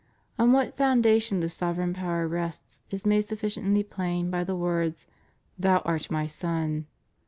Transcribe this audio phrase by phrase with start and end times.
[0.39, 5.05] On what foundation this sovereign power rests is made sufficiently plain by the words,
[5.59, 6.87] Thou art My Son.